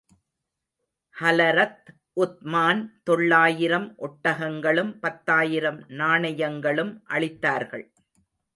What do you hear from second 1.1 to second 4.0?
ஹலரத் உத்மான் தொள்ளாயிரம்